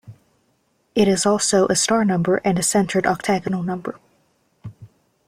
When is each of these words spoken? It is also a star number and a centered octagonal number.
It 0.95 1.07
is 1.07 1.27
also 1.27 1.67
a 1.67 1.75
star 1.75 2.03
number 2.03 2.37
and 2.37 2.57
a 2.57 2.63
centered 2.63 3.05
octagonal 3.05 3.61
number. 3.61 3.99